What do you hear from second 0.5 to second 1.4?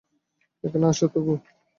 এখানে আসো তো আগে।